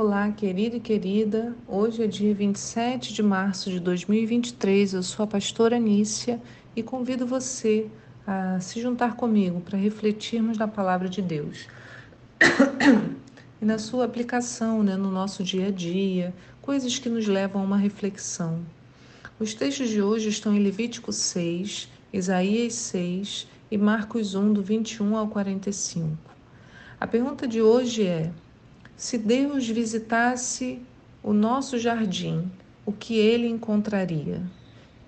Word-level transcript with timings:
Olá, 0.00 0.30
querido 0.30 0.76
e 0.76 0.80
querida. 0.80 1.56
Hoje 1.66 2.04
é 2.04 2.06
dia 2.06 2.32
27 2.32 3.12
de 3.12 3.20
março 3.20 3.68
de 3.68 3.80
2023. 3.80 4.94
Eu 4.94 5.02
sou 5.02 5.24
a 5.24 5.26
pastora 5.26 5.74
Anícia 5.74 6.40
e 6.76 6.84
convido 6.84 7.26
você 7.26 7.88
a 8.24 8.60
se 8.60 8.80
juntar 8.80 9.16
comigo 9.16 9.60
para 9.60 9.76
refletirmos 9.76 10.56
na 10.56 10.68
palavra 10.68 11.08
de 11.08 11.20
Deus 11.20 11.66
e 13.60 13.64
na 13.64 13.76
sua 13.76 14.04
aplicação 14.04 14.84
né, 14.84 14.94
no 14.94 15.10
nosso 15.10 15.42
dia 15.42 15.66
a 15.66 15.70
dia, 15.72 16.32
coisas 16.62 16.96
que 16.96 17.08
nos 17.08 17.26
levam 17.26 17.60
a 17.60 17.64
uma 17.64 17.76
reflexão. 17.76 18.60
Os 19.40 19.52
textos 19.52 19.88
de 19.88 20.00
hoje 20.00 20.28
estão 20.28 20.54
em 20.54 20.62
Levítico 20.62 21.12
6, 21.12 21.88
Isaías 22.12 22.74
6 22.74 23.48
e 23.68 23.76
Marcos 23.76 24.36
1, 24.36 24.52
do 24.52 24.62
21 24.62 25.16
ao 25.16 25.26
45. 25.26 26.16
A 27.00 27.06
pergunta 27.08 27.48
de 27.48 27.60
hoje 27.60 28.06
é 28.06 28.30
se 28.98 29.16
Deus 29.16 29.68
visitasse 29.68 30.82
o 31.22 31.32
nosso 31.32 31.78
jardim, 31.78 32.50
o 32.84 32.90
que 32.90 33.16
ele 33.16 33.46
encontraria? 33.46 34.42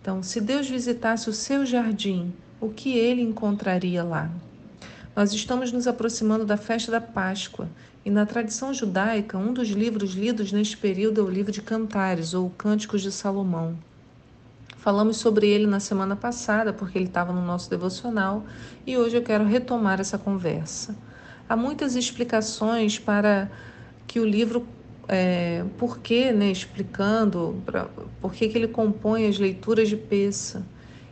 Então, 0.01 0.23
se 0.23 0.41
Deus 0.41 0.71
visitasse 0.71 1.29
o 1.29 1.33
seu 1.33 1.67
jardim, 1.67 2.33
o 2.61 2.69
que 2.69 2.97
ele 2.97 3.21
encontraria 3.21 4.05
lá? 4.05 4.31
Nós 5.17 5.33
estamos 5.33 5.73
nos 5.73 5.89
aproximando 5.89 6.47
da 6.47 6.57
festa 6.57 6.93
da 6.93 7.01
Páscoa 7.01 7.69
e 8.05 8.11
na 8.11 8.25
tradição 8.25 8.73
judaica, 8.73 9.37
um 9.37 9.53
dos 9.53 9.69
livros 9.71 10.13
lidos 10.13 10.53
neste 10.53 10.77
período 10.77 11.21
é 11.21 11.25
o 11.25 11.29
livro 11.29 11.51
de 11.51 11.61
Cantares 11.61 12.33
ou 12.33 12.49
Cânticos 12.51 13.03
de 13.03 13.11
Salomão. 13.11 13.77
Falamos 14.77 15.17
sobre 15.17 15.49
ele 15.49 15.67
na 15.67 15.81
semana 15.81 16.15
passada, 16.15 16.73
porque 16.73 16.97
ele 16.97 17.07
estava 17.07 17.33
no 17.33 17.45
nosso 17.45 17.69
devocional, 17.69 18.45
e 18.87 18.97
hoje 18.97 19.17
eu 19.17 19.23
quero 19.23 19.45
retomar 19.45 20.01
essa 20.01 20.17
conversa. 20.17 20.95
Há 21.49 21.57
muitas 21.57 21.97
explicações 21.97 22.97
para 23.01 23.51
que 24.11 24.19
o 24.19 24.25
livro, 24.25 24.67
é, 25.07 25.65
por 25.79 26.01
né, 26.35 26.51
explicando 26.51 27.63
pra, 27.65 27.87
por 28.21 28.33
que, 28.33 28.49
que 28.49 28.59
ele 28.59 28.67
compõe 28.67 29.29
as 29.29 29.39
leituras 29.39 29.89
de 29.89 29.97
peça. 29.97 30.67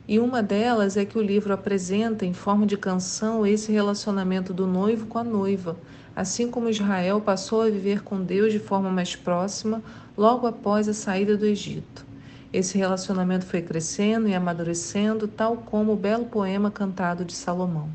E 0.08 0.18
uma 0.18 0.42
delas 0.42 0.96
é 0.96 1.04
que 1.04 1.16
o 1.16 1.22
livro 1.22 1.54
apresenta, 1.54 2.26
em 2.26 2.32
forma 2.32 2.66
de 2.66 2.76
canção, 2.76 3.46
esse 3.46 3.70
relacionamento 3.70 4.52
do 4.52 4.66
noivo 4.66 5.06
com 5.06 5.16
a 5.16 5.22
noiva, 5.22 5.76
assim 6.16 6.50
como 6.50 6.68
Israel 6.68 7.20
passou 7.20 7.62
a 7.62 7.70
viver 7.70 8.02
com 8.02 8.20
Deus 8.20 8.52
de 8.52 8.58
forma 8.58 8.90
mais 8.90 9.14
próxima 9.14 9.80
logo 10.16 10.48
após 10.48 10.88
a 10.88 10.92
saída 10.92 11.36
do 11.36 11.46
Egito. 11.46 12.04
Esse 12.52 12.76
relacionamento 12.76 13.46
foi 13.46 13.62
crescendo 13.62 14.28
e 14.28 14.34
amadurecendo, 14.34 15.28
tal 15.28 15.58
como 15.58 15.92
o 15.92 15.96
belo 15.96 16.24
poema 16.24 16.68
cantado 16.68 17.24
de 17.24 17.32
Salomão 17.32 17.88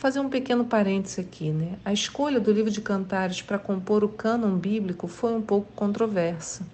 fazer 0.00 0.18
um 0.18 0.30
pequeno 0.30 0.64
parêntese 0.64 1.20
aqui, 1.20 1.50
né? 1.50 1.74
A 1.84 1.92
escolha 1.92 2.40
do 2.40 2.50
livro 2.50 2.70
de 2.70 2.80
Cantares 2.80 3.42
para 3.42 3.58
compor 3.58 4.02
o 4.02 4.08
cânon 4.08 4.56
bíblico 4.56 5.06
foi 5.06 5.34
um 5.34 5.42
pouco 5.42 5.70
controversa. 5.76 6.66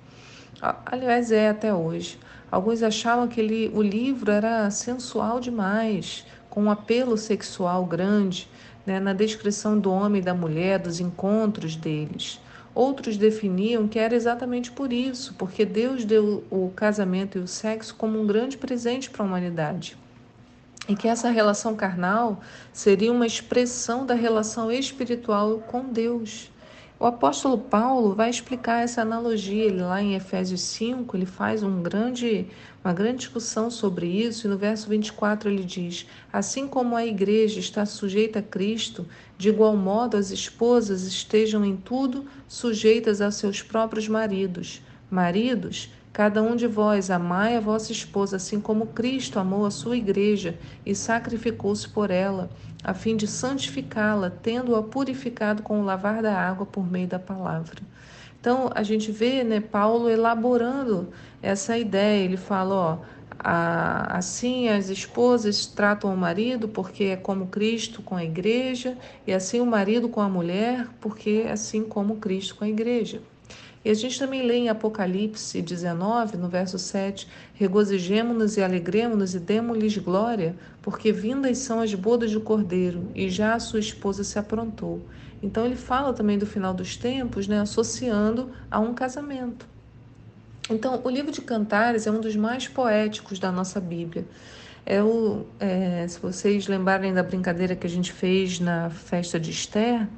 Aliás, 0.87 1.33
é 1.33 1.49
até 1.49 1.75
hoje. 1.75 2.21
Alguns 2.49 2.85
achavam 2.85 3.27
que 3.27 3.41
ele, 3.41 3.69
o 3.75 3.83
livro 3.83 4.31
era 4.31 4.71
sensual 4.71 5.41
demais, 5.41 6.25
com 6.49 6.63
um 6.63 6.71
apelo 6.71 7.19
sexual 7.19 7.85
grande 7.85 8.49
né, 8.87 9.01
na 9.01 9.13
descrição 9.13 9.77
do 9.77 9.91
homem 9.91 10.23
e 10.23 10.25
da 10.25 10.33
mulher, 10.33 10.79
dos 10.79 11.01
encontros 11.01 11.75
deles. 11.75 12.39
Outros 12.73 13.17
definiam 13.17 13.89
que 13.89 13.99
era 13.99 14.15
exatamente 14.15 14.71
por 14.71 14.93
isso, 14.93 15.35
porque 15.37 15.65
Deus 15.65 16.05
deu 16.05 16.45
o 16.49 16.71
casamento 16.77 17.39
e 17.39 17.41
o 17.41 17.49
sexo 17.49 17.93
como 17.97 18.21
um 18.21 18.27
grande 18.27 18.57
presente 18.57 19.11
para 19.11 19.25
a 19.25 19.27
humanidade 19.27 19.99
e 20.89 20.95
que 20.95 21.09
essa 21.09 21.31
relação 21.31 21.75
carnal 21.75 22.41
seria 22.73 23.13
uma 23.13 23.27
expressão 23.27 24.07
da 24.07 24.15
relação 24.15 24.71
espiritual 24.71 25.59
com 25.59 25.85
Deus. 25.85 26.51
O 26.99 27.05
apóstolo 27.05 27.59
Paulo 27.59 28.15
vai 28.15 28.31
explicar 28.31 28.83
essa 28.83 29.03
analogia 29.03 29.65
ele, 29.65 29.83
lá 29.83 30.01
em 30.01 30.15
Efésios 30.15 30.63
5, 30.63 31.15
ele 31.15 31.27
faz 31.27 31.63
um 31.63 31.83
grande, 31.83 32.47
uma 32.83 32.95
grande 32.95 33.19
discussão 33.19 33.71
sobre 33.71 34.07
isso, 34.07 34.47
e 34.47 34.51
no 34.51 34.57
verso 34.57 34.89
24 34.89 35.51
ele 35.51 35.63
diz: 35.63 36.07
Assim 36.33 36.67
como 36.67 36.97
a 36.97 37.05
igreja 37.05 37.61
está 37.61 37.85
sujeita 37.85 38.39
a 38.39 38.43
Cristo, 38.43 39.07
de 39.37 39.51
igual 39.51 39.77
modo 39.77 40.17
as 40.17 40.31
esposas 40.31 41.03
estejam 41.03 41.67
em 41.67 41.77
tudo 41.77 42.25
sujeitas 42.49 43.21
a 43.21 43.31
seus 43.31 43.61
próprios 43.61 44.09
maridos. 44.09 44.81
Maridos, 45.11 45.91
Cada 46.17 46.43
um 46.43 46.57
de 46.57 46.67
vós 46.67 47.11
amai 47.11 47.59
a 47.59 47.61
vossa 47.61 47.93
esposa, 47.93 48.37
assim 48.37 48.59
como 48.59 48.87
Cristo 48.87 49.39
amou 49.39 49.67
a 49.67 49.71
sua 49.71 49.99
igreja 49.99 50.59
e 50.87 50.95
sacrificou-se 50.95 51.87
por 51.87 52.11
ela, 52.11 52.49
a 52.83 52.95
fim 52.95 53.19
de 53.19 53.27
santificá-la, 53.27 54.31
tendo-a 54.31 54.83
purificado 54.83 55.63
com 55.63 55.79
o 55.79 55.85
lavar 55.85 56.23
da 56.23 56.35
água 56.35 56.65
por 56.65 56.91
meio 56.91 57.07
da 57.07 57.19
palavra. 57.19 57.83
Então, 58.41 58.71
a 58.75 58.83
gente 58.83 59.13
vê 59.13 59.45
né, 59.45 59.61
Paulo 59.61 60.09
elaborando 60.09 61.11
essa 61.43 61.77
ideia. 61.77 62.25
Ele 62.25 62.39
fala: 62.39 62.75
ó, 62.75 62.99
a, 63.39 64.17
assim 64.17 64.71
as 64.71 64.89
esposas 64.89 65.67
tratam 65.67 66.15
o 66.15 66.17
marido, 66.17 66.67
porque 66.67 67.05
é 67.05 67.17
como 67.17 67.49
Cristo 67.49 68.01
com 68.01 68.17
a 68.17 68.25
igreja, 68.25 68.97
e 69.27 69.35
assim 69.35 69.61
o 69.61 69.67
marido 69.67 70.09
com 70.09 70.23
a 70.23 70.31
mulher, 70.31 70.89
porque 70.99 71.45
é 71.45 71.53
assim 71.53 71.85
como 71.85 72.17
Cristo 72.17 72.57
com 72.57 72.65
a 72.65 72.69
igreja. 72.71 73.21
E 73.87 73.91
a 73.91 73.95
gente 73.95 74.19
também 74.19 74.43
lê 74.43 74.57
em 74.57 74.69
Apocalipse 74.69 75.63
19, 75.63 76.37
no 76.37 76.49
verso 76.49 76.77
7, 76.77 77.29
regozijemo-nos 77.55 78.57
e 78.57 78.61
alegremos-nos 78.61 79.37
e 79.37 79.39
demos-lhes 79.39 79.97
glória, 79.97 80.57
porque 80.83 81.13
vindas 81.13 81.59
são 81.59 81.81
as 81.81 81.95
bodas 81.95 82.33
do 82.33 82.41
Cordeiro, 82.41 83.09
e 83.15 83.31
já 83.31 83.55
a 83.55 83.61
sua 83.61 83.79
esposa 83.79 84.25
se 84.25 84.41
aprontou. 84.41 85.07
Então 85.41 85.65
ele 85.65 85.77
fala 85.77 86.13
também 86.13 86.37
do 86.37 86.45
final 86.45 86.75
dos 86.75 86.97
tempos, 86.97 87.47
né, 87.47 87.61
associando 87.61 88.51
a 88.69 88.81
um 88.81 88.93
casamento. 88.93 89.65
Então, 90.69 91.01
o 91.05 91.09
livro 91.09 91.31
de 91.31 91.41
Cantares 91.41 92.09
é 92.09 92.11
um 92.11 92.21
dos 92.21 92.35
mais 92.35 92.67
poéticos 92.67 93.39
da 93.39 93.53
nossa 93.53 93.79
Bíblia. 93.79 94.25
É 94.85 95.01
o, 95.01 95.47
é, 95.61 96.09
se 96.09 96.19
vocês 96.19 96.67
lembrarem 96.67 97.15
da 97.15 97.23
brincadeira 97.23 97.77
que 97.77 97.87
a 97.87 97.91
gente 97.91 98.11
fez 98.11 98.59
na 98.59 98.91
festa 98.91 99.39
de 99.39 99.53
Esther, 99.53 100.09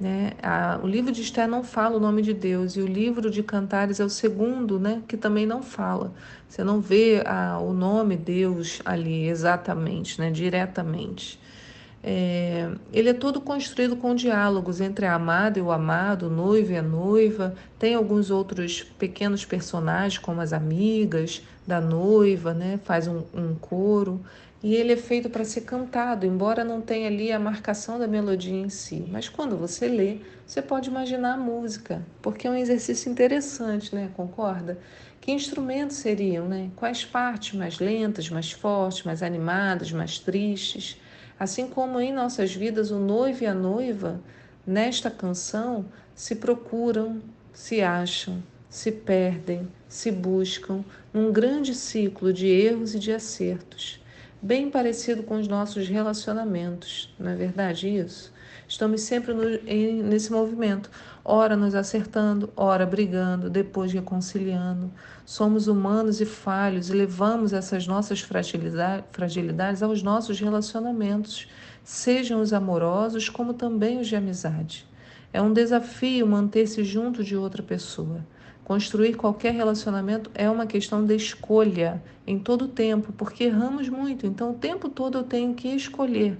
né? 0.00 0.32
A, 0.42 0.80
o 0.82 0.86
livro 0.86 1.12
de 1.12 1.20
Esther 1.20 1.46
não 1.46 1.62
fala 1.62 1.98
o 1.98 2.00
nome 2.00 2.22
de 2.22 2.32
Deus 2.32 2.74
e 2.74 2.80
o 2.80 2.86
livro 2.86 3.30
de 3.30 3.42
Cantares 3.42 4.00
é 4.00 4.04
o 4.04 4.08
segundo, 4.08 4.80
né, 4.80 5.02
que 5.06 5.16
também 5.16 5.44
não 5.44 5.62
fala. 5.62 6.12
Você 6.48 6.64
não 6.64 6.80
vê 6.80 7.22
a, 7.26 7.58
o 7.58 7.74
nome 7.74 8.16
Deus 8.16 8.80
ali 8.84 9.28
exatamente, 9.28 10.18
né, 10.18 10.30
diretamente. 10.30 11.38
É, 12.02 12.70
ele 12.90 13.10
é 13.10 13.12
todo 13.12 13.42
construído 13.42 13.94
com 13.94 14.14
diálogos 14.14 14.80
entre 14.80 15.04
a 15.04 15.14
amada 15.14 15.58
e 15.58 15.62
o 15.62 15.70
amado, 15.70 16.28
o 16.28 16.30
noivo 16.30 16.72
e 16.72 16.76
a 16.78 16.82
noiva. 16.82 17.54
Tem 17.78 17.94
alguns 17.94 18.30
outros 18.30 18.82
pequenos 18.98 19.44
personagens, 19.44 20.16
como 20.16 20.40
as 20.40 20.54
amigas 20.54 21.42
da 21.66 21.78
noiva, 21.78 22.54
né? 22.54 22.80
faz 22.84 23.06
um, 23.06 23.22
um 23.34 23.54
coro 23.54 24.18
e 24.62 24.74
ele 24.74 24.92
é 24.92 24.96
feito 24.96 25.30
para 25.30 25.42
ser 25.42 25.62
cantado, 25.62 26.26
embora 26.26 26.62
não 26.62 26.82
tenha 26.82 27.08
ali 27.08 27.32
a 27.32 27.38
marcação 27.38 27.98
da 27.98 28.06
melodia 28.06 28.54
em 28.54 28.68
si. 28.68 29.06
Mas 29.08 29.26
quando 29.26 29.56
você 29.56 29.88
lê, 29.88 30.18
você 30.46 30.60
pode 30.60 30.90
imaginar 30.90 31.34
a 31.34 31.38
música, 31.38 32.04
porque 32.20 32.46
é 32.46 32.50
um 32.50 32.56
exercício 32.56 33.10
interessante, 33.10 33.94
né? 33.94 34.10
Concorda? 34.14 34.78
Que 35.18 35.32
instrumentos 35.32 35.96
seriam, 35.96 36.46
né? 36.46 36.70
Quais 36.76 37.04
partes 37.04 37.54
mais 37.54 37.78
lentas, 37.78 38.28
mais 38.28 38.52
fortes, 38.52 39.04
mais 39.04 39.22
animadas, 39.22 39.92
mais 39.92 40.18
tristes? 40.18 41.00
Assim 41.38 41.66
como 41.66 41.98
em 41.98 42.12
nossas 42.12 42.54
vidas 42.54 42.90
o 42.90 42.98
noivo 42.98 43.44
e 43.44 43.46
a 43.46 43.54
noiva, 43.54 44.20
nesta 44.66 45.10
canção, 45.10 45.86
se 46.14 46.36
procuram, 46.36 47.22
se 47.50 47.80
acham, 47.80 48.42
se 48.68 48.92
perdem, 48.92 49.66
se 49.88 50.12
buscam 50.12 50.84
num 51.14 51.32
grande 51.32 51.74
ciclo 51.74 52.30
de 52.30 52.46
erros 52.46 52.94
e 52.94 52.98
de 52.98 53.10
acertos 53.10 54.00
bem 54.42 54.70
parecido 54.70 55.22
com 55.22 55.38
os 55.38 55.46
nossos 55.46 55.88
relacionamentos, 55.88 57.14
não 57.18 57.30
é 57.30 57.36
verdade 57.36 57.88
isso? 57.88 58.32
Estamos 58.66 59.00
sempre 59.00 59.34
no, 59.34 59.44
em, 59.66 60.02
nesse 60.02 60.30
movimento, 60.30 60.90
ora 61.24 61.56
nos 61.56 61.74
acertando, 61.74 62.52
ora 62.56 62.86
brigando, 62.86 63.50
depois 63.50 63.92
reconciliando. 63.92 64.92
Somos 65.26 65.66
humanos 65.66 66.20
e 66.20 66.24
falhos 66.24 66.88
e 66.88 66.92
levamos 66.92 67.52
essas 67.52 67.86
nossas 67.86 68.20
fragilidades 68.20 69.82
aos 69.82 70.02
nossos 70.02 70.38
relacionamentos, 70.38 71.48
sejam 71.82 72.40
os 72.40 72.52
amorosos 72.52 73.28
como 73.28 73.54
também 73.54 73.98
os 73.98 74.06
de 74.06 74.14
amizade. 74.14 74.86
É 75.32 75.42
um 75.42 75.52
desafio 75.52 76.26
manter-se 76.26 76.84
junto 76.84 77.24
de 77.24 77.36
outra 77.36 77.62
pessoa. 77.62 78.24
Construir 78.70 79.14
qualquer 79.14 79.52
relacionamento 79.52 80.30
é 80.32 80.48
uma 80.48 80.64
questão 80.64 81.04
de 81.04 81.16
escolha 81.16 82.00
em 82.24 82.38
todo 82.38 82.66
o 82.66 82.68
tempo, 82.68 83.12
porque 83.12 83.42
erramos 83.42 83.88
muito. 83.88 84.28
Então, 84.28 84.52
o 84.52 84.54
tempo 84.54 84.88
todo 84.88 85.18
eu 85.18 85.24
tenho 85.24 85.54
que 85.54 85.66
escolher 85.74 86.38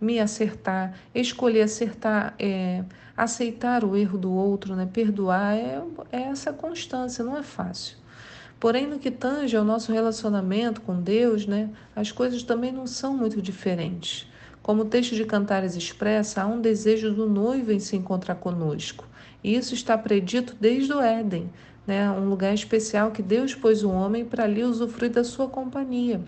me 0.00 0.18
acertar, 0.18 0.92
escolher 1.14 1.62
acertar, 1.62 2.34
é, 2.36 2.82
aceitar 3.16 3.84
o 3.84 3.96
erro 3.96 4.18
do 4.18 4.32
outro, 4.32 4.74
né? 4.74 4.88
perdoar, 4.92 5.54
é, 5.54 5.80
é 6.10 6.22
essa 6.22 6.52
constância, 6.52 7.24
não 7.24 7.38
é 7.38 7.44
fácil. 7.44 7.96
Porém, 8.58 8.88
no 8.88 8.98
que 8.98 9.12
tange 9.12 9.56
ao 9.56 9.64
nosso 9.64 9.92
relacionamento 9.92 10.80
com 10.80 11.00
Deus, 11.00 11.46
né, 11.46 11.70
as 11.94 12.10
coisas 12.10 12.42
também 12.42 12.72
não 12.72 12.88
são 12.88 13.16
muito 13.16 13.40
diferentes. 13.40 14.26
Como 14.64 14.82
o 14.82 14.86
texto 14.86 15.14
de 15.14 15.24
Cantares 15.24 15.76
expressa, 15.76 16.42
há 16.42 16.46
um 16.46 16.60
desejo 16.60 17.12
do 17.12 17.28
noivo 17.28 17.70
em 17.70 17.78
se 17.78 17.94
encontrar 17.94 18.34
conosco. 18.34 19.11
Isso 19.42 19.74
está 19.74 19.98
predito 19.98 20.56
desde 20.60 20.92
o 20.92 21.00
Éden, 21.00 21.50
né? 21.86 22.10
um 22.10 22.28
lugar 22.28 22.54
especial 22.54 23.10
que 23.10 23.22
Deus 23.22 23.54
pôs 23.54 23.82
o 23.82 23.90
homem 23.90 24.24
para 24.24 24.44
ali 24.44 24.62
usufruir 24.62 25.10
da 25.10 25.24
sua 25.24 25.48
companhia. 25.48 26.20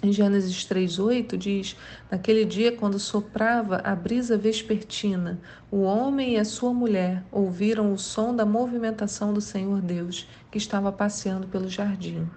Em 0.00 0.12
Gênesis 0.12 0.64
3:8 0.64 1.36
diz: 1.36 1.76
Naquele 2.08 2.44
dia, 2.44 2.70
quando 2.70 3.00
soprava 3.00 3.80
a 3.82 3.96
brisa 3.96 4.38
vespertina, 4.38 5.40
o 5.72 5.80
homem 5.80 6.34
e 6.34 6.38
a 6.38 6.44
sua 6.44 6.72
mulher 6.72 7.24
ouviram 7.32 7.92
o 7.92 7.98
som 7.98 8.32
da 8.32 8.46
movimentação 8.46 9.32
do 9.32 9.40
Senhor 9.40 9.80
Deus, 9.80 10.28
que 10.52 10.58
estava 10.58 10.92
passeando 10.92 11.48
pelo 11.48 11.68
jardim. 11.68 12.28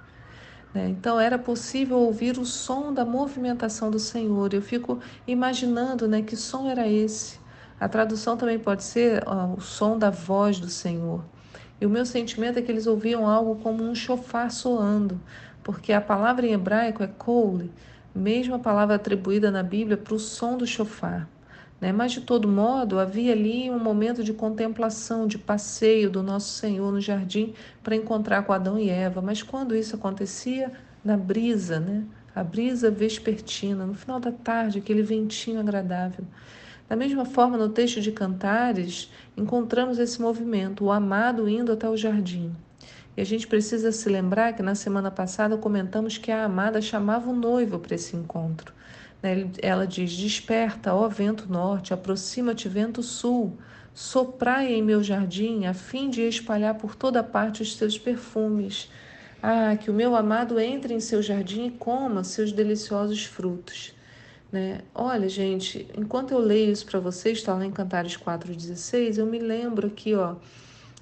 Né? 0.73 0.89
Então 0.89 1.19
era 1.19 1.37
possível 1.37 1.99
ouvir 1.99 2.39
o 2.39 2.45
som 2.45 2.91
da 2.91 3.05
movimentação 3.05 3.91
do 3.91 3.99
Senhor. 3.99 4.53
Eu 4.53 4.61
fico 4.63 4.99
imaginando 5.27 6.07
né, 6.07 6.23
que 6.23 6.35
som 6.35 6.67
era 6.67 6.87
esse. 6.87 7.39
A 7.81 7.89
tradução 7.89 8.37
também 8.37 8.59
pode 8.59 8.83
ser 8.83 9.23
ó, 9.25 9.55
o 9.55 9.59
som 9.59 9.97
da 9.97 10.11
voz 10.11 10.59
do 10.59 10.69
Senhor. 10.69 11.25
E 11.81 11.85
o 11.87 11.89
meu 11.89 12.05
sentimento 12.05 12.59
é 12.59 12.61
que 12.61 12.71
eles 12.71 12.85
ouviam 12.85 13.27
algo 13.27 13.55
como 13.55 13.83
um 13.83 13.95
chofar 13.95 14.51
soando, 14.51 15.19
porque 15.63 15.91
a 15.91 15.99
palavra 15.99 16.45
em 16.45 16.53
hebraico 16.53 17.01
é 17.01 17.07
koule, 17.07 17.71
mesma 18.13 18.59
palavra 18.59 18.97
atribuída 18.97 19.49
na 19.49 19.63
Bíblia 19.63 19.97
para 19.97 20.13
o 20.13 20.19
som 20.19 20.55
do 20.55 20.67
chofar. 20.67 21.27
Né? 21.79 21.91
Mas, 21.91 22.11
de 22.11 22.21
todo 22.21 22.47
modo, 22.47 22.99
havia 22.99 23.31
ali 23.31 23.71
um 23.71 23.79
momento 23.79 24.23
de 24.23 24.31
contemplação, 24.31 25.25
de 25.25 25.39
passeio 25.39 26.07
do 26.07 26.21
nosso 26.21 26.49
Senhor 26.49 26.91
no 26.91 27.01
jardim 27.01 27.55
para 27.81 27.95
encontrar 27.95 28.43
com 28.43 28.53
Adão 28.53 28.77
e 28.77 28.91
Eva. 28.91 29.23
Mas 29.23 29.41
quando 29.41 29.75
isso 29.75 29.95
acontecia? 29.95 30.71
Na 31.03 31.17
brisa, 31.17 31.79
né? 31.79 32.05
a 32.35 32.43
brisa 32.43 32.89
vespertina, 32.89 33.85
no 33.85 33.93
final 33.93 34.19
da 34.19 34.31
tarde, 34.31 34.79
aquele 34.79 35.01
ventinho 35.01 35.59
agradável. 35.59 36.25
Da 36.91 36.97
mesma 36.97 37.23
forma, 37.23 37.57
no 37.57 37.69
texto 37.69 38.01
de 38.01 38.11
Cantares, 38.11 39.09
encontramos 39.37 39.97
esse 39.97 40.21
movimento, 40.21 40.83
o 40.83 40.91
amado 40.91 41.47
indo 41.47 41.71
até 41.71 41.89
o 41.89 41.95
jardim. 41.95 42.53
E 43.15 43.21
a 43.21 43.23
gente 43.23 43.47
precisa 43.47 43.93
se 43.93 44.09
lembrar 44.09 44.51
que 44.51 44.61
na 44.61 44.75
semana 44.75 45.09
passada 45.09 45.55
comentamos 45.55 46.17
que 46.17 46.33
a 46.33 46.43
amada 46.43 46.81
chamava 46.81 47.29
o 47.29 47.33
noivo 47.33 47.79
para 47.79 47.95
esse 47.95 48.17
encontro. 48.17 48.73
Né? 49.23 49.49
Ela 49.61 49.87
diz: 49.87 50.17
Desperta, 50.17 50.93
ó 50.93 51.07
vento 51.07 51.49
norte, 51.49 51.93
aproxima-te, 51.93 52.67
vento 52.67 53.01
sul, 53.01 53.57
soprai 53.93 54.73
em 54.73 54.83
meu 54.83 55.01
jardim, 55.01 55.67
a 55.67 55.73
fim 55.73 56.09
de 56.09 56.23
espalhar 56.23 56.75
por 56.75 56.93
toda 56.93 57.23
parte 57.23 57.61
os 57.61 57.77
seus 57.77 57.97
perfumes. 57.97 58.91
Ah, 59.41 59.77
que 59.77 59.89
o 59.89 59.93
meu 59.93 60.13
amado 60.13 60.59
entre 60.59 60.93
em 60.93 60.99
seu 60.99 61.21
jardim 61.21 61.67
e 61.67 61.71
coma 61.71 62.25
seus 62.25 62.51
deliciosos 62.51 63.23
frutos. 63.23 63.93
Né? 64.51 64.81
Olha, 64.93 65.29
gente, 65.29 65.87
enquanto 65.97 66.31
eu 66.31 66.39
leio 66.39 66.71
isso 66.71 66.85
para 66.85 66.99
vocês, 66.99 67.37
está 67.37 67.53
lá 67.53 67.65
em 67.65 67.71
Cantares 67.71 68.17
4,16, 68.17 69.17
eu 69.17 69.25
me 69.25 69.39
lembro 69.39 69.87
aqui, 69.87 70.13
ó, 70.13 70.35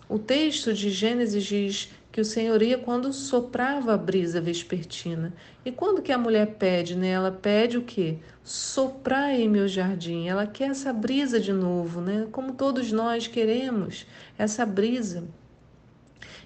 o 0.07 0.19
texto 0.19 0.73
de 0.73 0.89
Gênesis 0.89 1.43
diz 1.43 1.89
que 2.11 2.21
o 2.21 2.25
Senhor 2.25 2.61
ia 2.61 2.77
quando 2.77 3.13
soprava 3.13 3.93
a 3.93 3.97
brisa 3.97 4.41
vespertina. 4.41 5.33
E 5.63 5.71
quando 5.71 6.01
que 6.01 6.11
a 6.11 6.17
mulher 6.17 6.55
pede, 6.55 6.95
né? 6.95 7.09
Ela 7.09 7.31
pede 7.31 7.77
o 7.77 7.83
quê? 7.83 8.17
Soprar 8.43 9.33
em 9.33 9.47
meu 9.47 9.67
jardim. 9.67 10.27
Ela 10.27 10.47
quer 10.47 10.71
essa 10.71 10.91
brisa 10.91 11.39
de 11.39 11.53
novo, 11.53 12.01
né? 12.01 12.27
Como 12.31 12.53
todos 12.53 12.91
nós 12.91 13.27
queremos 13.27 14.07
essa 14.37 14.65
brisa. 14.65 15.23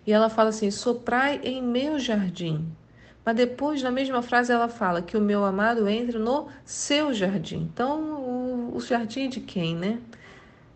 E 0.05 0.11
ela 0.11 0.29
fala 0.29 0.50
assim: 0.50 0.69
soprai 0.69 1.39
em 1.44 1.61
meu 1.61 1.97
jardim. 1.97 2.67
Mas 3.25 3.36
depois, 3.36 3.81
na 3.81 3.92
mesma 3.92 4.22
frase, 4.22 4.52
ela 4.52 4.68
fala 4.68 5.02
que 5.02 5.16
o 5.16 5.22
meu 5.22 5.46
amado 5.46 5.88
entre 5.88 6.18
no 6.18 6.48
seu 6.66 7.14
jardim. 7.14 7.70
Então, 7.74 8.02
o, 8.22 8.75
o 8.75 8.80
jardim 8.81 9.30
de 9.30 9.40
quem, 9.40 9.75
né? 9.75 10.00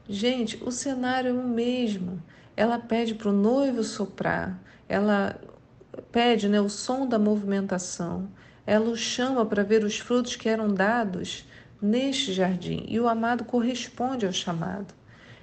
Gente, 0.08 0.62
o 0.64 0.72
cenário 0.72 1.30
é 1.30 1.34
o 1.34 1.48
mesmo. 1.48 2.22
Ela 2.56 2.80
pede 2.80 3.14
para 3.14 3.30
o 3.30 3.34
noivo 3.34 3.84
soprar, 3.84 4.58
ela 4.88 5.40
pede 6.12 6.48
né, 6.48 6.62
o 6.62 6.70
som 6.70 7.06
da 7.06 7.20
movimentação, 7.20 8.30
ela 8.66 8.90
o 8.90 8.96
chama 8.96 9.46
para 9.46 9.64
ver 9.64 9.84
os 9.84 10.00
frutos 10.00 10.36
que 10.36 10.50
eram 10.50 10.74
dados 10.74 11.46
neste 11.82 12.34
jardim 12.34 12.86
e 12.88 13.00
o 13.00 13.08
amado 13.08 13.44
corresponde 13.44 14.26
ao 14.26 14.32
chamado. 14.32 14.94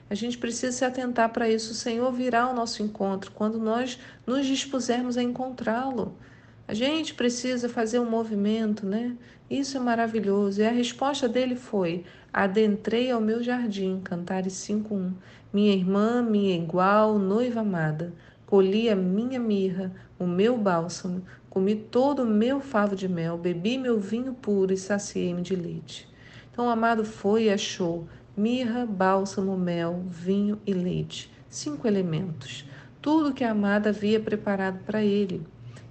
A 0.09 0.15
gente 0.15 0.37
precisa 0.37 0.73
se 0.73 0.85
atentar 0.85 1.31
para 1.31 1.49
isso. 1.49 1.73
O 1.73 1.75
Senhor 1.75 2.13
virá 2.13 2.43
ao 2.43 2.55
nosso 2.55 2.83
encontro 2.83 3.31
quando 3.33 3.59
nós 3.59 3.99
nos 4.27 4.47
dispusermos 4.47 5.17
a 5.17 5.23
encontrá-lo. 5.23 6.17
A 6.67 6.73
gente 6.73 7.13
precisa 7.13 7.69
fazer 7.69 7.99
um 7.99 8.09
movimento, 8.09 8.87
né? 8.87 9.17
Isso 9.51 9.77
é 9.77 9.81
maravilhoso. 9.81 10.63
E 10.63 10.67
a 10.67 10.71
resposta 10.71 11.29
dele 11.29 11.57
foi: 11.57 12.05
Adentrei 12.33 13.11
ao 13.11 13.21
meu 13.21 13.43
jardim, 13.43 14.01
Cantares 14.03 14.55
5:1. 14.55 15.13
Minha 15.53 15.75
irmã, 15.75 16.23
minha 16.23 16.57
igual, 16.57 17.19
noiva 17.19 17.61
amada, 17.61 18.15
colhi 18.47 18.89
a 18.89 18.97
minha 18.97 19.39
mirra, 19.39 19.95
o 20.19 20.27
meu 20.27 20.57
bálsamo, 20.57 21.23
comi 21.51 21.77
todo 21.77 22.23
o 22.23 22.27
meu 22.27 22.61
favo 22.61 22.97
de 22.97 23.09
mel, 23.09 23.37
bebi 23.37 23.77
meu 23.77 24.01
vinho 24.01 24.33
puro 24.33 24.73
e 24.73 24.77
saciei-me 24.77 25.43
de 25.43 25.55
leite. 25.55 26.09
Então 26.51 26.67
o 26.67 26.71
amado 26.71 27.05
foi 27.05 27.45
e 27.45 27.51
achou 27.51 28.09
mirra, 28.37 28.87
bálsamo, 28.87 29.57
mel, 29.57 30.03
vinho 30.09 30.59
e 30.67 30.73
leite, 30.73 31.31
cinco 31.49 31.87
elementos, 31.87 32.69
tudo 33.03 33.35
que 33.35 33.45
a 33.45 33.51
amada 33.51 33.91
havia 33.91 34.19
preparado 34.19 34.83
para 34.85 35.05
ele. 35.05 35.47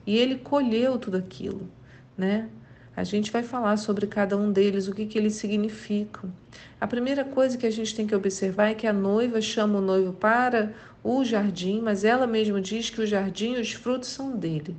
E 0.06 0.18
ele 0.18 0.36
colheu 0.36 0.98
tudo 0.98 1.18
aquilo, 1.18 1.70
né? 2.18 2.50
A 2.96 3.04
gente 3.04 3.32
vai 3.32 3.42
falar 3.42 3.78
sobre 3.78 4.06
cada 4.06 4.38
um 4.38 4.52
deles, 4.52 4.88
o 4.88 4.94
que, 4.94 5.08
que 5.08 5.18
eles 5.18 5.36
significam. 5.36 6.32
A 6.80 6.86
primeira 6.86 7.24
coisa 7.24 7.58
que 7.58 7.66
a 7.66 7.72
gente 7.72 7.96
tem 7.96 8.06
que 8.06 8.16
observar 8.16 8.68
é 8.70 8.76
que 8.76 8.86
a 8.86 8.94
noiva 8.94 9.42
chama 9.42 9.80
o 9.80 9.82
noivo 9.82 10.14
para 10.14 10.74
o 11.04 11.26
jardim, 11.26 11.82
mas 11.82 12.04
ela 12.04 12.28
mesma 12.28 12.62
diz 12.62 12.92
que 12.92 13.02
o 13.02 13.08
jardim 13.08 13.54
e 13.54 13.62
os 13.62 13.72
frutos 13.72 14.10
são 14.10 14.38
dele. 14.38 14.76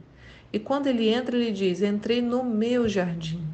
E 0.53 0.61
quando 0.61 0.87
ele 0.87 1.09
entra, 1.09 1.37
ele 1.37 1.51
diz: 1.51 1.83
Entrei 1.83 2.23
no 2.23 2.45
meu 2.45 2.89
jardim. 2.89 3.45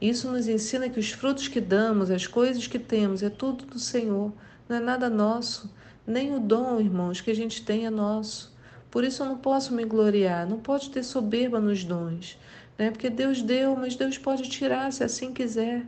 Isso 0.00 0.32
nos 0.32 0.48
ensina 0.48 0.88
que 0.88 0.98
os 0.98 1.10
frutos 1.10 1.46
que 1.46 1.60
damos, 1.60 2.10
as 2.10 2.26
coisas 2.26 2.66
que 2.66 2.78
temos, 2.78 3.22
é 3.22 3.28
tudo 3.28 3.66
do 3.66 3.78
Senhor, 3.78 4.32
não 4.66 4.76
é 4.76 4.80
nada 4.80 5.10
nosso. 5.10 5.70
Nem 6.06 6.34
o 6.34 6.40
dom, 6.40 6.80
irmãos, 6.80 7.20
que 7.20 7.30
a 7.30 7.36
gente 7.36 7.62
tem 7.62 7.84
é 7.84 7.90
nosso. 7.90 8.56
Por 8.90 9.04
isso 9.04 9.22
eu 9.22 9.26
não 9.26 9.38
posso 9.38 9.72
me 9.72 9.84
gloriar, 9.84 10.48
não 10.48 10.58
pode 10.58 10.90
ter 10.90 11.02
soberba 11.02 11.60
nos 11.60 11.84
dons 11.84 12.38
né? 12.80 12.90
porque 12.90 13.10
Deus 13.10 13.42
deu, 13.42 13.76
mas 13.76 13.94
Deus 13.94 14.16
pode 14.16 14.48
tirar 14.48 14.90
se 14.90 15.04
assim 15.04 15.34
quiser. 15.34 15.86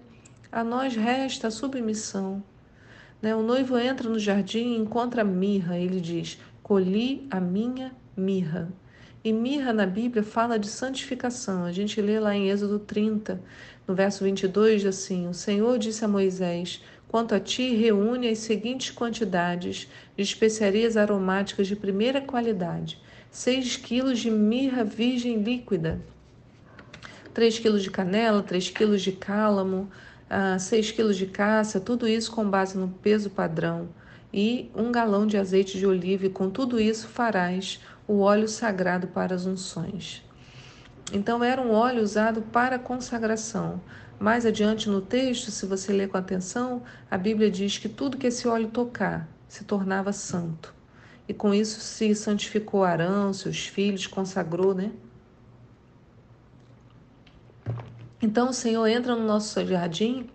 A 0.52 0.62
nós 0.62 0.94
resta 0.94 1.48
a 1.48 1.50
submissão. 1.50 2.44
Né? 3.22 3.34
O 3.34 3.42
noivo 3.42 3.78
entra 3.78 4.10
no 4.10 4.18
jardim 4.18 4.74
e 4.74 4.76
encontra 4.76 5.24
mirra. 5.24 5.78
Ele 5.78 5.98
diz: 5.98 6.38
Colhi 6.62 7.26
a 7.30 7.40
minha 7.40 7.92
mirra. 8.14 8.70
E 9.24 9.32
mirra 9.32 9.72
na 9.72 9.86
Bíblia 9.86 10.22
fala 10.22 10.58
de 10.58 10.68
santificação. 10.68 11.64
A 11.64 11.72
gente 11.72 11.98
lê 12.02 12.20
lá 12.20 12.36
em 12.36 12.50
Êxodo 12.50 12.78
30, 12.78 13.40
no 13.88 13.94
verso 13.94 14.22
22, 14.22 14.84
assim: 14.84 15.26
O 15.26 15.32
Senhor 15.32 15.78
disse 15.78 16.04
a 16.04 16.08
Moisés: 16.08 16.82
Quanto 17.12 17.34
a 17.34 17.38
ti, 17.38 17.74
reúne 17.74 18.26
as 18.26 18.38
seguintes 18.38 18.90
quantidades 18.90 19.86
de 20.16 20.22
especiarias 20.22 20.96
aromáticas 20.96 21.66
de 21.66 21.76
primeira 21.76 22.22
qualidade: 22.22 22.98
seis 23.30 23.76
quilos 23.76 24.18
de 24.18 24.30
mirra 24.30 24.82
virgem 24.82 25.42
líquida, 25.42 26.00
3 27.34 27.58
quilos 27.58 27.82
de 27.82 27.90
canela, 27.90 28.42
3 28.42 28.70
quilos 28.70 29.02
de 29.02 29.12
cálamo, 29.12 29.90
6 30.58 30.88
ah, 30.90 30.94
quilos 30.94 31.18
de 31.18 31.26
cássia, 31.26 31.78
tudo 31.80 32.08
isso 32.08 32.32
com 32.32 32.48
base 32.48 32.78
no 32.78 32.88
peso 32.88 33.28
padrão, 33.28 33.90
e 34.32 34.70
um 34.74 34.90
galão 34.90 35.26
de 35.26 35.36
azeite 35.36 35.78
de 35.78 35.86
oliva, 35.86 36.24
e 36.24 36.30
com 36.30 36.48
tudo 36.48 36.80
isso 36.80 37.08
farás 37.08 37.78
o 38.08 38.20
óleo 38.20 38.48
sagrado 38.48 39.08
para 39.08 39.34
as 39.34 39.44
unções. 39.44 40.24
Então, 41.12 41.44
era 41.44 41.60
um 41.60 41.70
óleo 41.72 42.02
usado 42.02 42.40
para 42.40 42.78
consagração. 42.78 43.80
Mais 44.18 44.46
adiante 44.46 44.88
no 44.88 45.00
texto, 45.00 45.50
se 45.50 45.66
você 45.66 45.92
ler 45.92 46.08
com 46.08 46.16
atenção, 46.16 46.82
a 47.10 47.18
Bíblia 47.18 47.50
diz 47.50 47.76
que 47.76 47.88
tudo 47.88 48.16
que 48.16 48.28
esse 48.28 48.48
óleo 48.48 48.68
tocar 48.68 49.28
se 49.46 49.64
tornava 49.64 50.12
santo. 50.12 50.74
E 51.28 51.34
com 51.34 51.52
isso 51.52 51.80
se 51.80 52.14
santificou 52.14 52.84
Arão, 52.84 53.32
seus 53.32 53.66
filhos, 53.66 54.06
consagrou, 54.06 54.74
né? 54.74 54.90
Então 58.22 58.50
o 58.50 58.52
Senhor 58.52 58.86
entra 58.86 59.16
no 59.16 59.26
nosso 59.26 59.66
jardim 59.66 60.30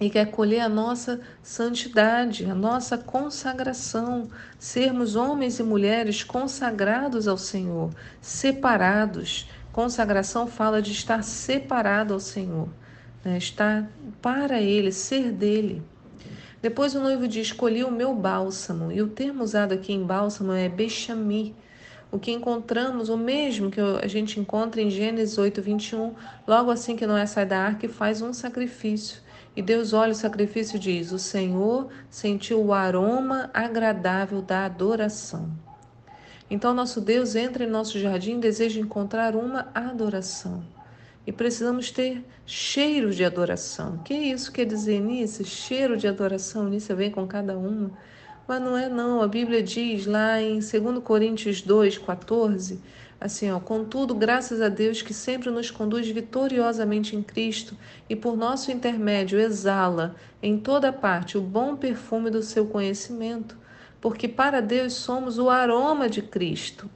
e 0.00 0.10
quer 0.10 0.30
colher 0.30 0.60
a 0.60 0.68
nossa 0.68 1.20
santidade, 1.42 2.44
a 2.44 2.54
nossa 2.54 2.98
consagração, 2.98 4.28
sermos 4.58 5.16
homens 5.16 5.58
e 5.58 5.62
mulheres 5.62 6.22
consagrados 6.22 7.26
ao 7.26 7.38
Senhor, 7.38 7.90
separados. 8.20 9.48
Consagração 9.74 10.46
fala 10.46 10.80
de 10.80 10.92
estar 10.92 11.24
separado 11.24 12.14
ao 12.14 12.20
Senhor, 12.20 12.68
né? 13.24 13.36
estar 13.36 13.90
para 14.22 14.62
Ele, 14.62 14.92
ser 14.92 15.32
dele. 15.32 15.82
Depois 16.62 16.94
o 16.94 17.00
noivo 17.00 17.26
diz: 17.26 17.48
Escolhi 17.48 17.82
o 17.82 17.90
meu 17.90 18.14
bálsamo, 18.14 18.92
e 18.92 19.02
o 19.02 19.08
termo 19.08 19.42
usado 19.42 19.74
aqui 19.74 19.92
em 19.92 20.06
bálsamo 20.06 20.52
é 20.52 20.68
bechami, 20.68 21.56
o 22.12 22.20
que 22.20 22.30
encontramos, 22.30 23.08
o 23.08 23.16
mesmo 23.16 23.68
que 23.68 23.80
a 23.80 24.06
gente 24.06 24.38
encontra 24.38 24.80
em 24.80 24.90
Gênesis 24.90 25.38
8, 25.38 25.60
21, 25.60 26.14
logo 26.46 26.70
assim 26.70 26.94
que 26.94 27.04
Noé 27.04 27.26
sai 27.26 27.44
da 27.44 27.58
arca 27.58 27.86
e 27.86 27.88
faz 27.88 28.22
um 28.22 28.32
sacrifício. 28.32 29.20
E 29.56 29.60
Deus 29.60 29.92
olha 29.92 30.12
o 30.12 30.14
sacrifício 30.14 30.76
e 30.76 30.78
diz: 30.78 31.10
O 31.10 31.18
Senhor 31.18 31.88
sentiu 32.08 32.64
o 32.64 32.72
aroma 32.72 33.50
agradável 33.52 34.40
da 34.40 34.66
adoração. 34.66 35.50
Então, 36.50 36.74
nosso 36.74 37.00
Deus 37.00 37.34
entra 37.34 37.64
em 37.64 37.70
nosso 37.70 37.98
jardim 37.98 38.36
e 38.36 38.40
deseja 38.40 38.80
encontrar 38.80 39.34
uma 39.34 39.68
adoração. 39.74 40.64
E 41.26 41.32
precisamos 41.32 41.90
ter 41.90 42.22
cheiros 42.44 43.16
de 43.16 43.24
adoração. 43.24 43.94
O 43.94 44.02
que 44.02 44.14
isso 44.14 44.52
quer 44.52 44.66
dizer, 44.66 45.00
Nícia? 45.00 45.44
Cheiro 45.44 45.96
de 45.96 46.06
adoração, 46.06 46.68
Nícia 46.68 46.94
vem 46.94 47.10
com 47.10 47.26
cada 47.26 47.56
uma. 47.56 47.90
Mas 48.46 48.60
não 48.60 48.76
é 48.76 48.90
não, 48.90 49.22
a 49.22 49.26
Bíblia 49.26 49.62
diz 49.62 50.04
lá 50.04 50.40
em 50.40 50.58
2 50.58 51.02
Coríntios 51.02 51.62
2, 51.62 51.96
14, 51.96 52.78
assim, 53.18 53.50
ó, 53.50 53.58
contudo, 53.58 54.14
graças 54.14 54.60
a 54.60 54.68
Deus 54.68 55.00
que 55.00 55.14
sempre 55.14 55.50
nos 55.50 55.70
conduz 55.70 56.06
vitoriosamente 56.06 57.16
em 57.16 57.22
Cristo 57.22 57.74
e 58.06 58.14
por 58.14 58.36
nosso 58.36 58.70
intermédio 58.70 59.40
exala 59.40 60.14
em 60.42 60.58
toda 60.58 60.92
parte 60.92 61.38
o 61.38 61.40
bom 61.40 61.74
perfume 61.74 62.28
do 62.28 62.42
seu 62.42 62.66
conhecimento, 62.66 63.56
porque 64.04 64.28
para 64.28 64.60
Deus 64.60 64.92
somos 64.92 65.38
o 65.38 65.48
aroma 65.48 66.10
de 66.10 66.20
Cristo 66.20 66.90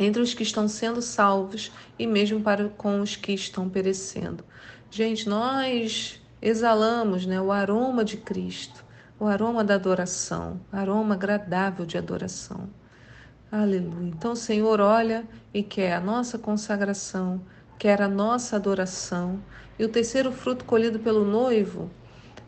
entre 0.00 0.22
os 0.22 0.32
que 0.32 0.42
estão 0.42 0.66
sendo 0.66 1.02
salvos 1.02 1.70
e 1.98 2.06
mesmo 2.06 2.40
para 2.40 2.70
com 2.70 3.02
os 3.02 3.14
que 3.14 3.32
estão 3.32 3.68
perecendo. 3.68 4.42
Gente, 4.90 5.28
nós 5.28 6.18
exalamos, 6.40 7.26
né, 7.26 7.38
o 7.38 7.52
aroma 7.52 8.02
de 8.02 8.16
Cristo 8.16 8.82
o 9.20 9.26
aroma 9.26 9.62
da 9.62 9.74
adoração, 9.74 10.58
aroma 10.72 11.14
agradável 11.14 11.84
de 11.84 11.98
adoração. 11.98 12.70
Aleluia. 13.52 14.08
Então 14.08 14.32
o 14.32 14.36
Senhor 14.36 14.80
olha 14.80 15.28
e 15.52 15.62
quer 15.62 15.92
a 15.92 16.00
nossa 16.00 16.38
consagração, 16.38 17.38
quer 17.78 18.00
a 18.00 18.08
nossa 18.08 18.56
adoração. 18.56 19.42
E 19.78 19.84
o 19.84 19.90
terceiro 19.90 20.32
fruto 20.32 20.64
colhido 20.64 20.98
pelo 20.98 21.22
noivo 21.22 21.90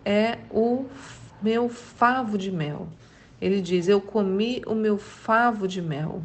é 0.03 0.39
o 0.51 0.87
meu 1.43 1.69
favo 1.69 2.39
de 2.39 2.51
mel. 2.51 2.89
Ele 3.41 3.61
diz: 3.61 3.89
Eu 3.89 4.01
comi 4.01 4.63
o 4.67 4.75
meu 4.75 4.99
favo 4.99 5.69
de 5.69 5.83
mel. 5.83 6.23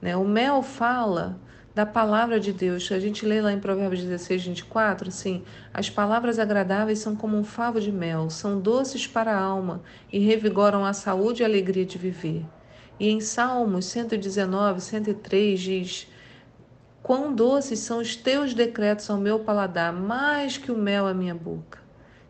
Né? 0.00 0.16
O 0.16 0.24
mel 0.24 0.62
fala 0.62 1.38
da 1.74 1.86
palavra 1.86 2.40
de 2.40 2.52
Deus. 2.52 2.90
A 2.90 2.98
gente 2.98 3.24
lê 3.24 3.40
lá 3.40 3.52
em 3.52 3.60
Provérbios 3.60 4.02
16, 4.02 4.46
24, 4.46 5.08
assim: 5.08 5.44
As 5.72 5.88
palavras 5.88 6.38
agradáveis 6.38 6.98
são 6.98 7.14
como 7.14 7.36
um 7.36 7.44
favo 7.44 7.80
de 7.80 7.92
mel, 7.92 8.30
são 8.30 8.60
doces 8.60 9.06
para 9.06 9.32
a 9.32 9.40
alma 9.40 9.80
e 10.12 10.18
revigoram 10.18 10.84
a 10.84 10.92
saúde 10.92 11.42
e 11.42 11.44
a 11.44 11.48
alegria 11.48 11.86
de 11.86 11.96
viver. 11.96 12.44
E 12.98 13.08
em 13.08 13.20
Salmos 13.20 13.84
119, 13.86 14.80
103 14.80 15.60
diz: 15.60 16.08
Quão 17.00 17.32
doces 17.32 17.78
são 17.78 17.98
os 17.98 18.16
teus 18.16 18.54
decretos 18.54 19.08
ao 19.08 19.16
meu 19.16 19.38
paladar, 19.38 19.92
mais 19.92 20.58
que 20.58 20.72
o 20.72 20.76
mel 20.76 21.06
à 21.06 21.14
minha 21.14 21.34
boca. 21.34 21.78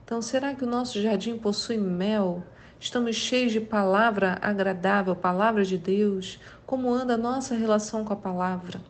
Então, 0.04 0.20
será 0.20 0.54
que 0.54 0.64
o 0.64 0.68
nosso 0.68 1.00
jardim 1.00 1.38
possui 1.38 1.78
mel? 1.78 2.42
Estamos 2.80 3.16
cheios 3.16 3.50
de 3.50 3.60
palavra 3.60 4.38
agradável, 4.40 5.16
palavra 5.16 5.64
de 5.64 5.76
Deus? 5.76 6.38
Como 6.64 6.94
anda 6.94 7.14
a 7.14 7.18
nossa 7.18 7.56
relação 7.56 8.04
com 8.04 8.12
a 8.12 8.16
palavra? 8.16 8.80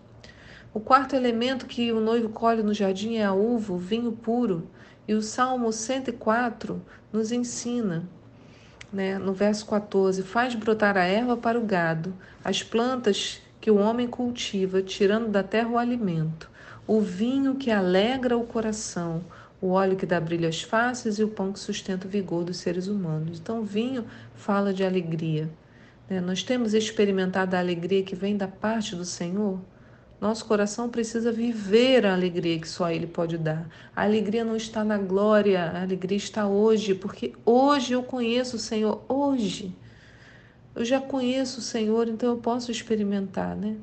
O 0.74 0.78
quarto 0.78 1.16
elemento 1.16 1.64
que 1.64 1.90
o 1.90 1.98
noivo 1.98 2.28
colhe 2.28 2.62
no 2.62 2.74
jardim 2.74 3.16
é 3.16 3.24
a 3.24 3.32
uva, 3.32 3.72
o 3.72 3.78
vinho 3.78 4.12
puro. 4.12 4.68
E 5.08 5.14
o 5.14 5.22
Salmo 5.22 5.72
104 5.72 6.82
nos 7.10 7.32
ensina, 7.32 8.06
né, 8.92 9.18
no 9.18 9.32
verso 9.32 9.64
14: 9.64 10.22
faz 10.22 10.54
brotar 10.54 10.98
a 10.98 11.04
erva 11.04 11.34
para 11.34 11.58
o 11.58 11.64
gado, 11.64 12.14
as 12.44 12.62
plantas 12.62 13.40
que 13.58 13.70
o 13.70 13.78
homem 13.78 14.06
cultiva, 14.06 14.82
tirando 14.82 15.28
da 15.28 15.42
terra 15.42 15.70
o 15.70 15.78
alimento, 15.78 16.50
o 16.86 17.00
vinho 17.00 17.54
que 17.54 17.70
alegra 17.70 18.36
o 18.36 18.46
coração, 18.46 19.22
o 19.60 19.70
óleo 19.70 19.96
que 19.96 20.06
dá 20.06 20.20
brilho 20.20 20.48
às 20.48 20.62
faces 20.62 21.18
e 21.18 21.24
o 21.24 21.28
pão 21.28 21.52
que 21.52 21.58
sustenta 21.58 22.06
o 22.06 22.10
vigor 22.10 22.44
dos 22.44 22.58
seres 22.58 22.86
humanos. 22.86 23.38
Então, 23.38 23.60
o 23.60 23.64
vinho 23.64 24.04
fala 24.34 24.72
de 24.72 24.84
alegria. 24.84 25.50
Né? 26.08 26.20
Nós 26.20 26.42
temos 26.42 26.74
experimentado 26.74 27.56
a 27.56 27.58
alegria 27.58 28.02
que 28.02 28.14
vem 28.14 28.36
da 28.36 28.48
parte 28.48 28.94
do 28.94 29.04
Senhor. 29.04 29.60
Nosso 30.20 30.44
coração 30.46 30.88
precisa 30.88 31.30
viver 31.30 32.04
a 32.04 32.12
alegria 32.12 32.58
que 32.58 32.68
só 32.68 32.90
Ele 32.90 33.06
pode 33.06 33.38
dar. 33.38 33.68
A 33.94 34.02
alegria 34.02 34.44
não 34.44 34.56
está 34.56 34.84
na 34.84 34.98
glória, 34.98 35.62
a 35.62 35.82
alegria 35.82 36.16
está 36.16 36.46
hoje, 36.46 36.94
porque 36.94 37.32
hoje 37.44 37.92
eu 37.92 38.02
conheço 38.02 38.56
o 38.56 38.58
Senhor, 38.58 39.04
hoje. 39.08 39.76
Eu 40.74 40.84
já 40.84 41.00
conheço 41.00 41.60
o 41.60 41.62
Senhor, 41.62 42.08
então 42.08 42.30
eu 42.30 42.36
posso 42.38 42.70
experimentar, 42.70 43.56
né? 43.56 43.76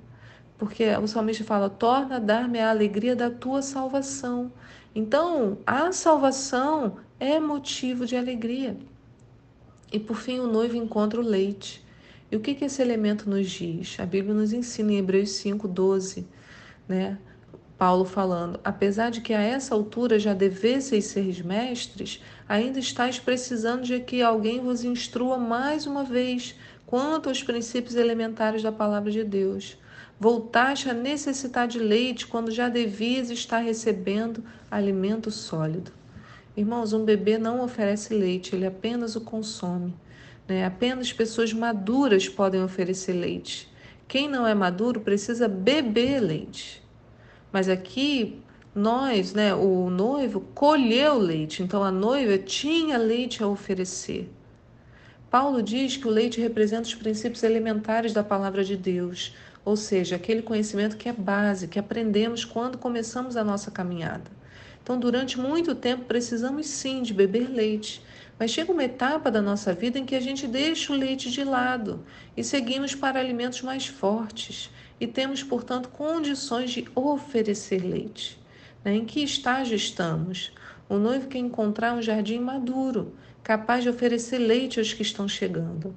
Porque 0.57 0.85
o 0.95 1.07
salmista 1.07 1.43
fala: 1.43 1.69
torna 1.69 2.17
a 2.17 2.19
dar-me 2.19 2.59
a 2.59 2.69
alegria 2.69 3.15
da 3.15 3.29
tua 3.29 3.61
salvação. 3.61 4.51
Então, 4.95 5.57
a 5.67 5.91
salvação 5.91 6.95
é 7.19 7.37
motivo 7.37 8.05
de 8.05 8.15
alegria. 8.15 8.77
E 9.91 9.99
por 9.99 10.15
fim, 10.15 10.39
o 10.39 10.47
noivo 10.47 10.77
encontra 10.77 11.19
o 11.19 11.23
leite. 11.23 11.85
E 12.31 12.35
o 12.37 12.39
que, 12.39 12.55
que 12.55 12.63
esse 12.63 12.81
elemento 12.81 13.29
nos 13.29 13.51
diz? 13.51 13.99
A 13.99 14.05
Bíblia 14.05 14.33
nos 14.33 14.53
ensina 14.53 14.93
em 14.93 14.97
Hebreus 14.97 15.31
5, 15.31 15.67
12, 15.67 16.25
né? 16.87 17.17
Paulo 17.77 18.05
falando: 18.05 18.57
apesar 18.63 19.09
de 19.09 19.19
que 19.19 19.33
a 19.33 19.41
essa 19.41 19.75
altura 19.75 20.17
já 20.17 20.33
devesseis 20.33 21.05
ser 21.05 21.45
mestres, 21.45 22.21
ainda 22.47 22.79
estáis 22.79 23.19
precisando 23.19 23.83
de 23.83 23.99
que 23.99 24.21
alguém 24.21 24.61
vos 24.61 24.85
instrua 24.85 25.37
mais 25.37 25.85
uma 25.85 26.05
vez 26.05 26.55
quanto 26.85 27.27
aos 27.27 27.43
princípios 27.43 27.95
elementares 27.95 28.63
da 28.63 28.71
palavra 28.71 29.11
de 29.11 29.23
Deus. 29.25 29.77
Voltaste 30.19 30.89
a 30.89 30.93
necessitar 30.93 31.67
de 31.67 31.77
leite 31.77 32.25
quando 32.25 32.49
já 32.49 32.69
devias 32.69 33.29
estar 33.29 33.59
recebendo 33.59 34.43
alimento 34.71 35.29
sólido. 35.29 35.91
Irmãos, 36.55 36.93
um 36.93 37.03
bebê 37.03 37.37
não 37.37 37.61
oferece 37.61 38.13
leite, 38.13 38.55
ele 38.55 38.65
apenas 38.65 39.15
o 39.17 39.21
consome. 39.21 39.93
Né? 40.47 40.65
Apenas 40.65 41.11
pessoas 41.11 41.51
maduras 41.51 42.29
podem 42.29 42.63
oferecer 42.63 43.13
leite. 43.13 43.69
Quem 44.07 44.29
não 44.29 44.47
é 44.47 44.55
maduro 44.55 45.01
precisa 45.01 45.47
beber 45.49 46.21
leite. 46.21 46.81
Mas 47.51 47.67
aqui 47.67 48.41
nós, 48.73 49.33
né, 49.33 49.53
o 49.53 49.89
noivo 49.89 50.41
colheu 50.53 51.17
leite, 51.17 51.63
então 51.63 51.83
a 51.83 51.91
noiva 51.91 52.37
tinha 52.37 52.97
leite 52.97 53.41
a 53.43 53.47
oferecer. 53.47 54.29
Paulo 55.29 55.61
diz 55.61 55.97
que 55.97 56.07
o 56.07 56.11
leite 56.11 56.39
representa 56.39 56.83
os 56.83 56.95
princípios 56.95 57.43
elementares 57.43 58.13
da 58.13 58.23
palavra 58.23 58.63
de 58.63 58.77
Deus, 58.77 59.33
ou 59.65 59.75
seja, 59.75 60.15
aquele 60.15 60.43
conhecimento 60.43 60.95
que 60.95 61.09
é 61.09 61.13
base, 61.13 61.67
que 61.67 61.79
aprendemos 61.79 62.45
quando 62.45 62.77
começamos 62.77 63.35
a 63.35 63.43
nossa 63.43 63.71
caminhada. 63.71 64.31
Então, 64.81 64.99
durante 64.99 65.39
muito 65.39 65.73
tempo, 65.73 66.05
precisamos 66.05 66.67
sim 66.67 67.01
de 67.01 67.11
beber 67.11 67.49
leite, 67.49 68.03
mas 68.37 68.51
chega 68.51 68.71
uma 68.71 68.83
etapa 68.83 69.31
da 69.31 69.41
nossa 69.41 69.73
vida 69.73 69.97
em 69.97 70.05
que 70.05 70.15
a 70.15 70.19
gente 70.19 70.45
deixa 70.45 70.93
o 70.93 70.95
leite 70.95 71.31
de 71.31 71.43
lado 71.43 72.05
e 72.37 72.43
seguimos 72.43 72.93
para 72.93 73.19
alimentos 73.19 73.63
mais 73.63 73.87
fortes 73.87 74.69
e 74.99 75.07
temos, 75.07 75.41
portanto, 75.41 75.89
condições 75.89 76.69
de 76.69 76.85
oferecer 76.93 77.83
leite. 77.83 78.39
Né? 78.83 78.95
Em 78.95 79.05
que 79.05 79.23
estágio 79.23 79.75
estamos? 79.75 80.53
O 80.87 80.97
noivo 80.97 81.27
quer 81.27 81.39
encontrar 81.39 81.95
um 81.95 82.01
jardim 82.01 82.39
maduro, 82.39 83.15
capaz 83.41 83.83
de 83.83 83.89
oferecer 83.89 84.37
leite 84.37 84.77
aos 84.77 84.93
que 84.93 85.01
estão 85.01 85.27
chegando. 85.27 85.95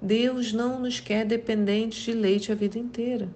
Deus 0.00 0.52
não 0.52 0.80
nos 0.80 1.00
quer 1.00 1.24
dependentes 1.24 2.02
de 2.02 2.12
leite 2.12 2.52
a 2.52 2.54
vida 2.54 2.78
inteira. 2.78 3.28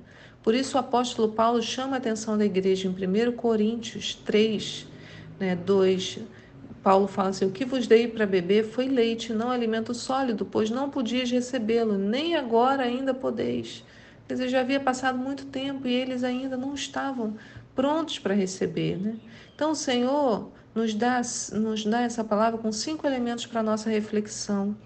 Por 0.42 0.54
isso 0.54 0.76
o 0.76 0.81
apóstolo 0.81 1.33
Paulo 1.33 1.62
chama 1.62 1.97
a 1.97 1.99
atenção 1.99 2.37
da 2.37 2.45
igreja 2.45 2.88
em 2.88 2.90
1 2.90 3.33
Coríntios 3.33 4.14
3, 4.14 4.87
né, 5.38 5.57
2, 5.57 6.21
Paulo 6.83 7.07
fala 7.07 7.28
assim: 7.28 7.47
O 7.47 7.50
que 7.50 7.64
vos 7.64 7.87
dei 7.87 8.09
para 8.09 8.26
beber 8.26 8.64
foi 8.64 8.88
leite, 8.88 9.33
não 9.33 9.50
alimento 9.50 9.95
sólido, 9.95 10.45
pois 10.45 10.69
não 10.69 10.90
podias 10.90 11.31
recebê-lo, 11.31 11.97
nem 11.97 12.35
agora 12.35 12.83
ainda 12.83 13.14
podeis. 13.14 13.85
Quer 14.26 14.35
dizer, 14.35 14.49
já 14.49 14.61
havia 14.61 14.81
passado 14.81 15.19
muito 15.19 15.47
tempo 15.47 15.87
e 15.87 15.92
eles 15.92 16.25
ainda 16.25 16.57
não 16.57 16.75
estavam 16.75 17.37
prontos 17.75 18.19
para 18.19 18.35
receber. 18.35 18.97
Né? 18.97 19.16
Então, 19.54 19.73
o 19.73 19.75
Senhor 19.75 20.50
nos 20.75 20.95
dá, 20.95 21.21
nos 21.52 21.85
dá 21.85 22.02
essa 22.02 22.25
palavra 22.25 22.59
com 22.59 22.73
cinco 22.73 23.07
elementos 23.07 23.47
para 23.47 23.61
a 23.61 23.62
nossa 23.62 23.88
reflexão: 23.88 24.76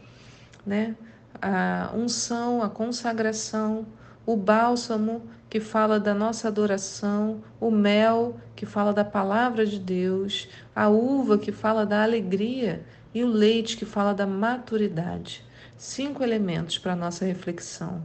né? 0.67 0.95
A 1.41 1.91
unção, 1.95 2.63
a 2.63 2.69
consagração, 2.69 3.87
o 4.25 4.37
bálsamo, 4.37 5.23
que 5.49 5.61
fala 5.61 6.01
da 6.01 6.13
nossa 6.13 6.49
adoração, 6.49 7.43
o 7.61 7.71
mel, 7.71 8.37
que 8.55 8.67
fala 8.67 8.93
da 8.93 9.05
palavra 9.05 9.65
de 9.65 9.79
Deus, 9.79 10.49
a 10.75 10.89
uva, 10.89 11.39
que 11.39 11.53
fala 11.53 11.87
da 11.87 12.03
alegria, 12.03 12.85
e 13.15 13.23
o 13.23 13.29
leite, 13.29 13.77
que 13.77 13.85
fala 13.85 14.13
da 14.13 14.27
maturidade. 14.27 15.45
Cinco 15.79 16.23
elementos 16.23 16.79
para 16.79 16.93
a 16.93 16.97
nossa 16.97 17.25
reflexão. 17.25 18.03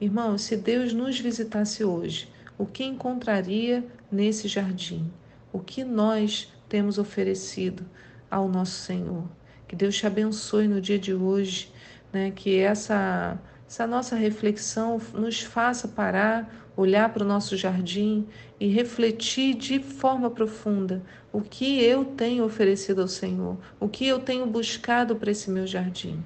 Irmãos, 0.00 0.42
se 0.42 0.56
Deus 0.56 0.92
nos 0.92 1.18
visitasse 1.18 1.84
hoje, 1.84 2.28
o 2.58 2.66
que 2.66 2.84
encontraria 2.84 3.84
nesse 4.10 4.48
jardim? 4.48 5.10
O 5.52 5.60
que 5.60 5.84
nós 5.84 6.52
temos 6.68 6.98
oferecido 6.98 7.84
ao 8.30 8.48
nosso 8.48 8.72
Senhor? 8.72 9.24
Que 9.68 9.76
Deus 9.76 9.96
te 9.96 10.06
abençoe 10.06 10.68
no 10.68 10.80
dia 10.80 10.98
de 10.98 11.14
hoje, 11.14 11.71
né? 12.12 12.32
que 12.34 12.58
essa 12.58 13.38
essa 13.72 13.86
nossa 13.86 14.14
reflexão 14.14 15.00
nos 15.14 15.40
faça 15.40 15.88
parar, 15.88 16.70
olhar 16.76 17.10
para 17.10 17.24
o 17.24 17.26
nosso 17.26 17.56
jardim 17.56 18.28
e 18.60 18.68
refletir 18.68 19.54
de 19.54 19.78
forma 19.78 20.30
profunda 20.30 21.02
o 21.32 21.40
que 21.40 21.82
eu 21.82 22.04
tenho 22.04 22.44
oferecido 22.44 23.00
ao 23.00 23.08
Senhor, 23.08 23.56
o 23.80 23.88
que 23.88 24.06
eu 24.06 24.18
tenho 24.18 24.46
buscado 24.46 25.16
para 25.16 25.30
esse 25.30 25.50
meu 25.50 25.66
jardim. 25.66 26.22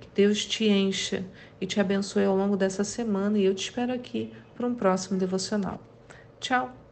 Que 0.00 0.08
Deus 0.14 0.46
te 0.46 0.68
encha 0.70 1.22
e 1.60 1.66
te 1.66 1.78
abençoe 1.78 2.24
ao 2.24 2.34
longo 2.34 2.56
dessa 2.56 2.82
semana 2.82 3.38
e 3.38 3.44
eu 3.44 3.54
te 3.54 3.64
espero 3.64 3.92
aqui 3.92 4.32
para 4.54 4.66
um 4.66 4.74
próximo 4.74 5.18
devocional. 5.18 5.78
Tchau! 6.40 6.85